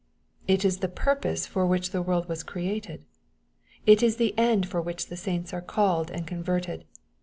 It 0.47 0.65
is 0.65 0.79
the 0.79 0.87
purpose 0.87 1.45
for 1.45 1.63
which 1.67 1.91
the 1.91 2.01
world 2.01 2.27
was 2.27 2.41
created. 2.41 3.05
It 3.85 4.01
is 4.01 4.15
the 4.15 4.35
end 4.35 4.67
for 4.67 4.81
which 4.81 5.09
the 5.09 5.15
saints 5.15 5.53
are 5.53 5.61
called 5.61 6.09
and 6.09 6.25
con 6.25 6.43
verted. 6.43 6.85